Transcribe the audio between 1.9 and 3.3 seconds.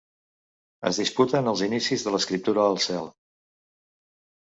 de l'escriptura al cel.